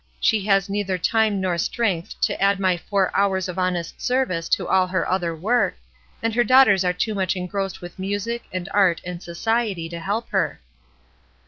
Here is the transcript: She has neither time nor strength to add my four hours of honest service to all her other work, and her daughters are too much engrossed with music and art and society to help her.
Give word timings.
She 0.19 0.43
has 0.45 0.67
neither 0.67 0.97
time 0.97 1.39
nor 1.39 1.59
strength 1.59 2.19
to 2.21 2.41
add 2.41 2.59
my 2.59 2.75
four 2.75 3.15
hours 3.15 3.47
of 3.47 3.59
honest 3.59 4.01
service 4.01 4.49
to 4.49 4.67
all 4.67 4.87
her 4.87 5.07
other 5.07 5.35
work, 5.35 5.75
and 6.23 6.33
her 6.33 6.43
daughters 6.43 6.83
are 6.83 6.91
too 6.91 7.13
much 7.13 7.35
engrossed 7.35 7.81
with 7.81 7.99
music 7.99 8.45
and 8.51 8.67
art 8.73 8.99
and 9.05 9.21
society 9.21 9.87
to 9.89 9.99
help 9.99 10.29
her. 10.29 10.59